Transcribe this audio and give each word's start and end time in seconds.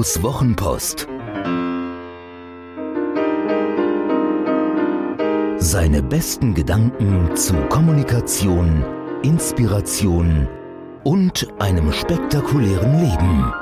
Studios 0.00 0.22
Wochenpost. 0.22 1.06
Seine 5.58 6.02
besten 6.02 6.54
Gedanken 6.54 7.36
zu 7.36 7.52
Kommunikation, 7.68 8.82
Inspiration 9.22 10.48
und 11.04 11.48
einem 11.58 11.92
spektakulären 11.92 12.98
Leben. 12.98 13.52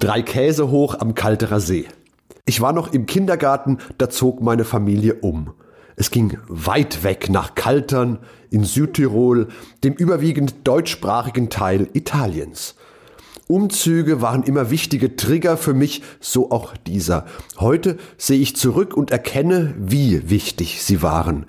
Drei 0.00 0.22
Käse 0.22 0.70
hoch 0.70 0.96
am 0.98 1.14
Kalterer 1.14 1.60
See. 1.60 1.86
Ich 2.46 2.60
war 2.60 2.72
noch 2.72 2.92
im 2.92 3.06
Kindergarten, 3.06 3.78
da 3.98 4.10
zog 4.10 4.40
meine 4.40 4.64
Familie 4.64 5.14
um. 5.20 5.52
Es 6.00 6.10
ging 6.10 6.38
weit 6.48 7.04
weg 7.04 7.28
nach 7.28 7.54
Kaltern 7.54 8.20
in 8.48 8.64
Südtirol, 8.64 9.48
dem 9.84 9.92
überwiegend 9.92 10.54
deutschsprachigen 10.64 11.50
Teil 11.50 11.90
Italiens. 11.92 12.74
Umzüge 13.48 14.22
waren 14.22 14.42
immer 14.42 14.70
wichtige 14.70 15.16
Trigger 15.16 15.58
für 15.58 15.74
mich, 15.74 16.02
so 16.18 16.52
auch 16.52 16.74
dieser. 16.86 17.26
Heute 17.58 17.98
sehe 18.16 18.40
ich 18.40 18.56
zurück 18.56 18.96
und 18.96 19.10
erkenne, 19.10 19.74
wie 19.78 20.30
wichtig 20.30 20.82
sie 20.82 21.02
waren. 21.02 21.44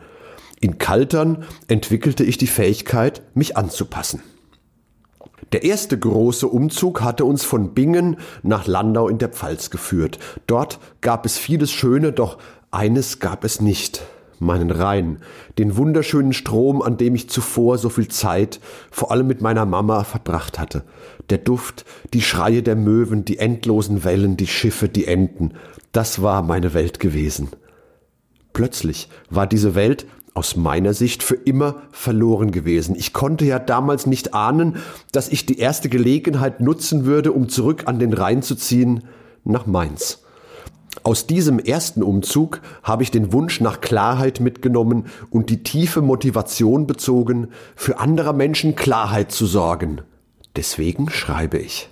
In 0.60 0.77
Kaltern 0.77 1.46
entwickelte 1.70 2.26
ich 2.26 2.38
die 2.38 2.48
Fähigkeit, 2.48 3.22
mich 3.34 3.55
anzupassen. 3.55 4.22
Der 5.54 5.63
erste 5.63 5.98
große 5.98 6.46
Umzug 6.46 7.02
hatte 7.02 7.24
uns 7.24 7.46
von 7.46 7.74
Bingen 7.74 8.18
nach 8.44 8.68
Landau 8.68 9.08
in 9.08 9.18
der 9.18 9.30
Pfalz 9.30 9.70
geführt. 9.70 10.20
Dort 10.46 10.80
gab 10.99 11.26
es 11.26 11.38
vieles 11.38 11.71
Schöne, 11.71 12.12
doch 12.12 12.38
eines 12.70 13.20
gab 13.20 13.46
es 13.46 13.62
nicht 13.62 14.02
meinen 14.41 14.71
Rhein, 14.71 15.17
den 15.57 15.77
wunderschönen 15.77 16.34
Strom, 16.34 16.81
an 16.81 16.97
dem 16.97 17.15
ich 17.15 17.29
zuvor 17.29 17.77
so 17.77 17.89
viel 17.89 18.07
Zeit, 18.07 18.59
vor 18.89 19.11
allem 19.11 19.27
mit 19.27 19.41
meiner 19.41 19.65
Mama, 19.65 20.03
verbracht 20.03 20.59
hatte. 20.59 20.84
Der 21.29 21.37
Duft, 21.37 21.85
die 22.13 22.21
Schreie 22.21 22.63
der 22.63 22.75
Möwen, 22.75 23.23
die 23.23 23.37
endlosen 23.37 24.03
Wellen, 24.03 24.37
die 24.37 24.47
Schiffe, 24.47 24.89
die 24.89 25.05
Enten, 25.05 25.53
das 25.91 26.21
war 26.21 26.41
meine 26.41 26.73
Welt 26.73 26.99
gewesen. 26.99 27.49
Plötzlich 28.53 29.09
war 29.29 29.47
diese 29.47 29.75
Welt 29.75 30.05
aus 30.34 30.55
meiner 30.55 30.93
Sicht 30.93 31.23
für 31.23 31.35
immer 31.35 31.81
verloren 31.91 32.51
gewesen. 32.51 32.95
Ich 32.95 33.13
konnte 33.13 33.45
ja 33.45 33.59
damals 33.59 34.05
nicht 34.05 34.34
ahnen, 34.34 34.77
dass 35.12 35.29
ich 35.29 35.45
die 35.45 35.59
erste 35.59 35.89
Gelegenheit 35.89 36.62
nutzen 36.62 37.05
würde, 37.05 37.34
um 37.34 37.49
zurück 37.49 37.84
an 37.85 37.99
den 37.99 38.13
Rhein 38.13 38.41
zu 38.41 38.55
ziehen, 38.55 39.03
nach 39.43 39.65
Mainz. 39.65 40.23
Aus 41.03 41.25
diesem 41.25 41.57
ersten 41.57 42.03
Umzug 42.03 42.61
habe 42.84 43.03
ich 43.03 43.11
den 43.11 43.31
Wunsch 43.31 43.61
nach 43.61 43.81
Klarheit 43.81 44.39
mitgenommen 44.39 45.05
und 45.29 45.49
die 45.49 45.63
tiefe 45.63 46.01
Motivation 46.01 46.85
bezogen, 46.85 47.47
für 47.75 47.99
andere 47.99 48.34
Menschen 48.34 48.75
Klarheit 48.75 49.31
zu 49.31 49.45
sorgen. 49.45 50.01
Deswegen 50.55 51.09
schreibe 51.09 51.57
ich. 51.57 51.89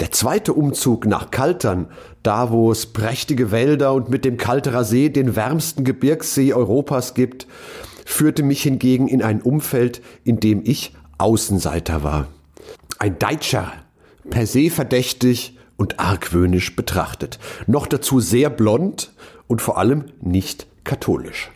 Der 0.00 0.10
zweite 0.12 0.54
Umzug 0.54 1.04
nach 1.04 1.30
Kaltern, 1.30 1.88
da 2.22 2.50
wo 2.50 2.72
es 2.72 2.86
prächtige 2.86 3.50
Wälder 3.50 3.92
und 3.92 4.08
mit 4.08 4.24
dem 4.24 4.38
Kalterer 4.38 4.84
See 4.84 5.10
den 5.10 5.36
wärmsten 5.36 5.84
Gebirgssee 5.84 6.54
Europas 6.54 7.12
gibt, 7.12 7.46
führte 8.06 8.42
mich 8.42 8.62
hingegen 8.62 9.08
in 9.08 9.22
ein 9.22 9.42
Umfeld, 9.42 10.00
in 10.24 10.40
dem 10.40 10.62
ich 10.64 10.94
Außenseiter 11.18 12.02
war. 12.02 12.28
Ein 12.98 13.18
Deutscher, 13.18 13.72
per 14.30 14.46
se 14.46 14.70
verdächtig, 14.70 15.58
und 15.80 15.98
argwöhnisch 15.98 16.76
betrachtet. 16.76 17.38
Noch 17.66 17.86
dazu 17.86 18.20
sehr 18.20 18.50
blond 18.50 19.12
und 19.46 19.62
vor 19.62 19.78
allem 19.78 20.04
nicht 20.20 20.66
katholisch. 20.84 21.50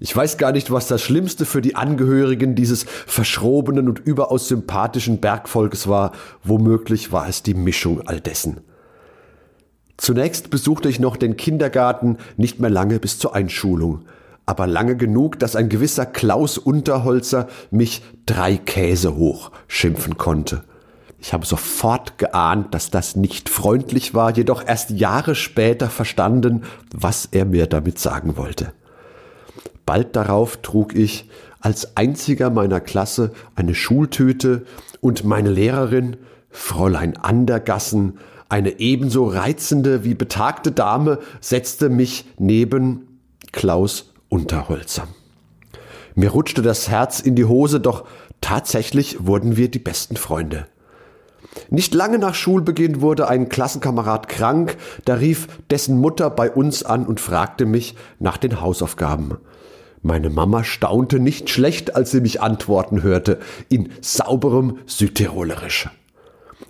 Ich 0.00 0.16
weiß 0.16 0.38
gar 0.38 0.52
nicht, 0.52 0.70
was 0.70 0.88
das 0.88 1.02
Schlimmste 1.02 1.44
für 1.44 1.60
die 1.60 1.76
Angehörigen 1.76 2.54
dieses 2.54 2.84
verschrobenen 2.84 3.90
und 3.90 3.98
überaus 3.98 4.48
sympathischen 4.48 5.20
Bergvolkes 5.20 5.86
war. 5.86 6.12
Womöglich 6.42 7.12
war 7.12 7.28
es 7.28 7.42
die 7.42 7.52
Mischung 7.52 8.00
all 8.08 8.20
dessen. 8.20 8.62
Zunächst 9.98 10.48
besuchte 10.48 10.88
ich 10.88 10.98
noch 10.98 11.18
den 11.18 11.36
Kindergarten, 11.36 12.16
nicht 12.38 12.60
mehr 12.60 12.70
lange 12.70 12.98
bis 12.98 13.18
zur 13.18 13.34
Einschulung, 13.34 14.06
aber 14.46 14.66
lange 14.66 14.96
genug, 14.96 15.38
dass 15.40 15.56
ein 15.56 15.68
gewisser 15.68 16.06
Klaus 16.06 16.56
Unterholzer 16.56 17.48
mich 17.70 18.02
drei 18.24 18.56
Käse 18.56 19.14
hoch 19.16 19.50
schimpfen 19.66 20.16
konnte. 20.16 20.64
Ich 21.20 21.32
habe 21.32 21.44
sofort 21.44 22.18
geahnt, 22.18 22.74
dass 22.74 22.90
das 22.90 23.16
nicht 23.16 23.48
freundlich 23.48 24.14
war, 24.14 24.36
jedoch 24.36 24.64
erst 24.66 24.90
Jahre 24.90 25.34
später 25.34 25.90
verstanden, 25.90 26.62
was 26.92 27.28
er 27.32 27.44
mir 27.44 27.66
damit 27.66 27.98
sagen 27.98 28.36
wollte. 28.36 28.72
Bald 29.84 30.14
darauf 30.14 30.58
trug 30.58 30.94
ich 30.94 31.28
als 31.60 31.96
einziger 31.96 32.50
meiner 32.50 32.80
Klasse 32.80 33.32
eine 33.56 33.74
Schultüte 33.74 34.64
und 35.00 35.24
meine 35.24 35.50
Lehrerin, 35.50 36.18
Fräulein 36.50 37.16
Andergassen, 37.16 38.18
eine 38.48 38.78
ebenso 38.78 39.26
reizende 39.26 40.04
wie 40.04 40.14
betagte 40.14 40.72
Dame, 40.72 41.18
setzte 41.40 41.88
mich 41.88 42.26
neben 42.38 43.20
Klaus 43.52 44.12
Unterholzer. 44.28 45.08
Mir 46.14 46.30
rutschte 46.30 46.62
das 46.62 46.88
Herz 46.88 47.20
in 47.20 47.34
die 47.34 47.44
Hose, 47.44 47.80
doch 47.80 48.06
tatsächlich 48.40 49.26
wurden 49.26 49.56
wir 49.56 49.70
die 49.70 49.78
besten 49.78 50.16
Freunde. 50.16 50.66
Nicht 51.70 51.94
lange 51.94 52.18
nach 52.18 52.34
Schulbeginn 52.34 53.00
wurde 53.00 53.28
ein 53.28 53.48
Klassenkamerad 53.48 54.28
krank, 54.28 54.76
da 55.04 55.14
rief 55.14 55.48
dessen 55.70 55.98
Mutter 55.98 56.30
bei 56.30 56.50
uns 56.50 56.82
an 56.82 57.06
und 57.06 57.20
fragte 57.20 57.66
mich 57.66 57.94
nach 58.18 58.36
den 58.36 58.60
Hausaufgaben. 58.60 59.38
Meine 60.02 60.30
Mama 60.30 60.62
staunte 60.62 61.18
nicht 61.18 61.50
schlecht, 61.50 61.96
als 61.96 62.12
sie 62.12 62.20
mich 62.20 62.40
antworten 62.40 63.02
hörte, 63.02 63.40
in 63.68 63.88
sauberem 64.00 64.78
Südtirolerisch. 64.86 65.90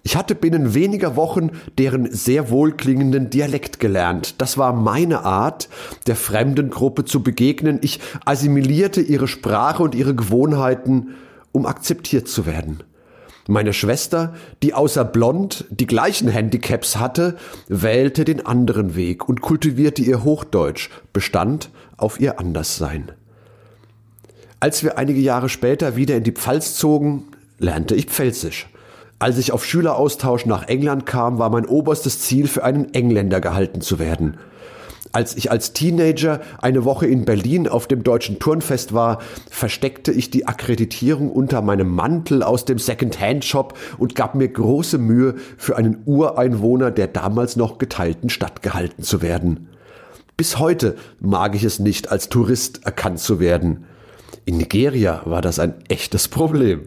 Ich 0.03 0.17
hatte 0.17 0.35
binnen 0.35 0.75
weniger 0.75 1.17
Wochen 1.17 1.51
deren 1.77 2.11
sehr 2.11 2.51
wohlklingenden 2.51 3.31
Dialekt 3.31 3.81
gelernt. 3.81 4.41
Das 4.41 4.57
war 4.57 4.73
meine 4.73 5.25
Art, 5.25 5.69
der 6.07 6.17
fremden 6.17 6.71
Gruppe 6.71 7.05
zu 7.05 7.23
begegnen. 7.23 7.79
Ich 7.83 8.01
assimilierte 8.25 9.01
ihre 9.01 9.29
Sprache 9.29 9.83
und 9.83 9.95
ihre 9.95 10.15
Gewohnheiten, 10.15 11.15
um 11.53 11.67
akzeptiert 11.67 12.29
zu 12.29 12.47
werden. 12.47 12.83
Meine 13.51 13.73
Schwester, 13.73 14.35
die 14.63 14.75
außer 14.75 15.07
blond 15.07 15.65
die 15.71 15.87
gleichen 15.87 16.29
Handicaps 16.29 16.99
hatte, 16.99 17.39
wählte 17.67 18.27
den 18.27 18.45
anderen 18.45 18.95
Weg 18.95 19.27
und 19.27 19.41
kultivierte 19.41 20.03
ihr 20.03 20.23
Hochdeutsch, 20.23 20.91
bestand 21.15 21.71
auf 21.97 22.21
ihr 22.21 22.39
Anderssein. 22.39 23.11
Als 24.61 24.85
wir 24.85 24.99
einige 24.99 25.21
Jahre 25.21 25.49
später 25.49 25.97
wieder 25.97 26.15
in 26.15 26.25
die 26.25 26.33
Pfalz 26.33 26.75
zogen, 26.75 27.25
lernte 27.59 27.95
ich 27.95 28.05
Pfälzisch. 28.05 28.69
Als 29.19 29.39
ich 29.39 29.51
auf 29.51 29.65
Schüleraustausch 29.65 30.45
nach 30.45 30.69
England 30.69 31.07
kam, 31.07 31.39
war 31.39 31.49
mein 31.49 31.65
oberstes 31.65 32.21
Ziel, 32.21 32.49
für 32.49 32.65
einen 32.65 32.93
Engländer 32.93 33.41
gehalten 33.41 33.81
zu 33.81 33.99
werden. 33.99 34.37
Als 35.13 35.37
ich 35.37 35.51
als 35.51 35.73
Teenager 35.73 36.41
eine 36.61 36.85
Woche 36.85 37.07
in 37.07 37.25
Berlin 37.25 37.67
auf 37.67 37.87
dem 37.87 38.03
deutschen 38.03 38.39
Turnfest 38.39 38.93
war, 38.93 39.21
versteckte 39.51 40.13
ich 40.13 40.31
die 40.31 40.47
Akkreditierung 40.47 41.31
unter 41.31 41.63
meinem 41.63 41.89
Mantel 41.89 42.43
aus 42.43 42.65
dem 42.65 42.79
Second-Hand-Shop 42.79 43.77
und 43.97 44.15
gab 44.15 44.35
mir 44.35 44.49
große 44.49 44.99
Mühe, 44.99 45.37
für 45.57 45.77
einen 45.77 46.03
Ureinwohner 46.05 46.91
der 46.91 47.07
damals 47.07 47.57
noch 47.57 47.79
geteilten 47.79 48.29
Stadt 48.29 48.63
gehalten 48.63 49.03
zu 49.03 49.23
werden. 49.23 49.69
Bis 50.37 50.59
heute 50.59 50.97
mag 51.21 51.55
ich 51.55 51.65
es 51.65 51.79
nicht, 51.79 52.13
als 52.13 52.29
Tourist 52.29 52.85
erkannt 52.85 53.19
zu 53.19 53.41
werden. 53.41 53.87
In 54.45 54.59
Nigeria 54.59 55.23
war 55.25 55.43
das 55.43 55.59
ein 55.59 55.75
echtes 55.89 56.29
Problem. 56.29 56.85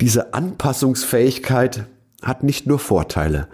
Diese 0.00 0.32
Anpassungsfähigkeit 0.32 1.86
hat 2.22 2.44
nicht 2.44 2.66
nur 2.66 2.78
Vorteile. 2.78 3.48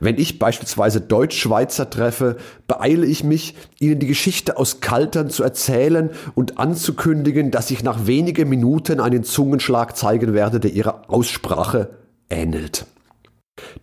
Wenn 0.00 0.18
ich 0.18 0.38
beispielsweise 0.38 1.00
Deutschschweizer 1.00 1.90
treffe, 1.90 2.36
beeile 2.66 3.06
ich 3.06 3.24
mich, 3.24 3.54
ihnen 3.78 3.98
die 3.98 4.06
Geschichte 4.06 4.56
aus 4.56 4.80
Kaltern 4.80 5.30
zu 5.30 5.42
erzählen 5.42 6.10
und 6.34 6.58
anzukündigen, 6.58 7.50
dass 7.50 7.70
ich 7.70 7.82
nach 7.82 8.06
wenigen 8.06 8.48
Minuten 8.48 9.00
einen 9.00 9.24
Zungenschlag 9.24 9.96
zeigen 9.96 10.34
werde, 10.34 10.60
der 10.60 10.72
ihrer 10.72 11.08
Aussprache 11.08 11.90
ähnelt. 12.30 12.86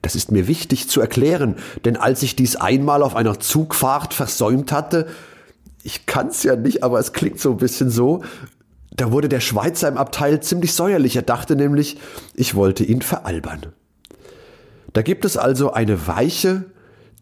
Das 0.01 0.15
ist 0.15 0.31
mir 0.31 0.47
wichtig 0.47 0.89
zu 0.89 0.99
erklären, 0.99 1.55
denn 1.85 1.95
als 1.95 2.23
ich 2.23 2.35
dies 2.35 2.55
einmal 2.55 3.03
auf 3.03 3.15
einer 3.15 3.39
Zugfahrt 3.39 4.13
versäumt 4.13 4.71
hatte, 4.71 5.07
ich 5.83 6.05
kann's 6.05 6.43
ja 6.43 6.55
nicht, 6.55 6.83
aber 6.83 6.99
es 6.99 7.13
klingt 7.13 7.39
so 7.39 7.51
ein 7.51 7.57
bisschen 7.57 7.89
so, 7.89 8.21
da 8.91 9.11
wurde 9.11 9.29
der 9.29 9.39
Schweizer 9.39 9.87
im 9.87 9.97
Abteil 9.97 10.43
ziemlich 10.43 10.73
säuerlich. 10.73 11.15
Er 11.15 11.21
dachte 11.21 11.55
nämlich, 11.55 11.97
ich 12.35 12.55
wollte 12.55 12.83
ihn 12.83 13.01
veralbern. 13.01 13.73
Da 14.93 15.01
gibt 15.01 15.25
es 15.25 15.37
also 15.37 15.71
eine 15.71 16.07
Weiche, 16.07 16.65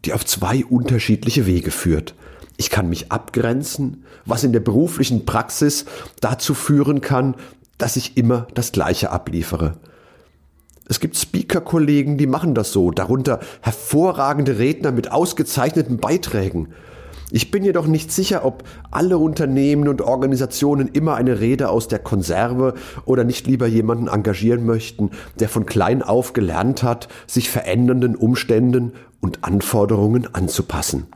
die 0.04 0.12
auf 0.12 0.24
zwei 0.24 0.64
unterschiedliche 0.64 1.46
Wege 1.46 1.70
führt. 1.70 2.14
Ich 2.56 2.70
kann 2.70 2.88
mich 2.88 3.10
abgrenzen, 3.12 4.04
was 4.24 4.44
in 4.44 4.52
der 4.52 4.60
beruflichen 4.60 5.24
Praxis 5.24 5.86
dazu 6.20 6.54
führen 6.54 7.00
kann, 7.00 7.34
dass 7.78 7.96
ich 7.96 8.16
immer 8.16 8.46
das 8.54 8.72
Gleiche 8.72 9.10
abliefere. 9.10 9.78
Es 10.88 11.00
gibt 11.00 11.16
Speaker-Kollegen, 11.16 12.18
die 12.18 12.26
machen 12.26 12.54
das 12.54 12.72
so, 12.72 12.90
darunter 12.90 13.40
hervorragende 13.60 14.58
Redner 14.58 14.90
mit 14.90 15.12
ausgezeichneten 15.12 15.98
Beiträgen. 15.98 16.74
Ich 17.30 17.50
bin 17.50 17.64
jedoch 17.64 17.86
nicht 17.86 18.10
sicher, 18.10 18.44
ob 18.44 18.64
alle 18.90 19.18
Unternehmen 19.18 19.88
und 19.88 20.02
Organisationen 20.02 20.88
immer 20.88 21.14
eine 21.14 21.40
Rede 21.40 21.68
aus 21.68 21.88
der 21.88 22.00
Konserve 22.00 22.74
oder 23.04 23.24
nicht 23.24 23.46
lieber 23.46 23.66
jemanden 23.66 24.08
engagieren 24.08 24.66
möchten, 24.66 25.10
der 25.38 25.48
von 25.48 25.66
klein 25.66 26.02
auf 26.02 26.32
gelernt 26.32 26.82
hat, 26.82 27.08
sich 27.26 27.50
verändernden 27.50 28.16
Umständen 28.16 28.92
und 29.20 29.44
Anforderungen 29.44 30.34
anzupassen. 30.34 31.06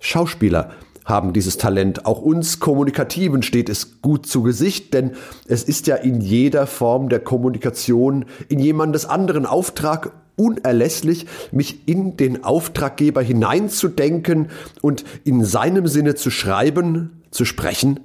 Schauspieler 0.00 0.70
haben 1.04 1.32
dieses 1.32 1.56
Talent. 1.56 2.04
Auch 2.04 2.20
uns 2.20 2.60
Kommunikativen 2.60 3.42
steht 3.42 3.68
es 3.68 4.02
gut 4.02 4.26
zu 4.26 4.42
Gesicht, 4.42 4.92
denn 4.92 5.12
es 5.46 5.62
ist 5.64 5.86
ja 5.86 5.96
in 5.96 6.20
jeder 6.20 6.66
Form 6.66 7.08
der 7.08 7.20
Kommunikation 7.20 8.26
in 8.48 8.58
jemandes 8.58 9.06
anderen 9.06 9.46
Auftrag 9.46 10.12
unerlässlich, 10.38 11.26
mich 11.52 11.86
in 11.86 12.16
den 12.16 12.44
Auftraggeber 12.44 13.20
hineinzudenken 13.20 14.48
und 14.80 15.04
in 15.24 15.44
seinem 15.44 15.86
Sinne 15.86 16.14
zu 16.14 16.30
schreiben, 16.30 17.22
zu 17.30 17.44
sprechen, 17.44 18.00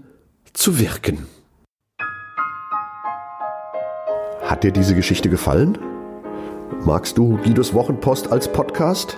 zu 0.52 0.80
wirken. 0.80 1.28
Hat 4.42 4.64
dir 4.64 4.72
diese 4.72 4.96
Geschichte 4.96 5.30
gefallen? 5.30 5.78
Magst 6.86 7.18
du 7.18 7.38
Guidos 7.38 7.74
Wochenpost 7.74 8.32
als 8.32 8.52
Podcast? 8.52 9.18